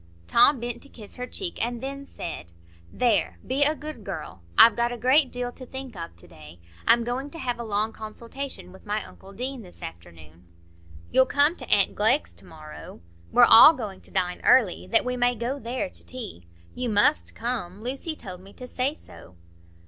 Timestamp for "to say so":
18.53-19.35